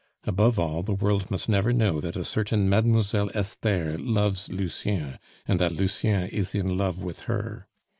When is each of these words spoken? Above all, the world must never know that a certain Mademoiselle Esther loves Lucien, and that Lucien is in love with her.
Above 0.23 0.57
all, 0.57 0.81
the 0.81 0.95
world 0.95 1.29
must 1.29 1.47
never 1.47 1.71
know 1.71 2.01
that 2.01 2.15
a 2.15 2.25
certain 2.25 2.67
Mademoiselle 2.67 3.29
Esther 3.35 3.99
loves 3.99 4.49
Lucien, 4.49 5.19
and 5.47 5.59
that 5.59 5.73
Lucien 5.73 6.27
is 6.29 6.55
in 6.55 6.75
love 6.75 7.03
with 7.03 7.19
her. 7.29 7.67